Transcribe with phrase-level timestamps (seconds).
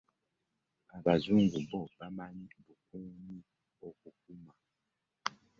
[0.97, 3.37] Abazungu bbo bamanyi bukunji
[3.87, 4.53] okukuuma.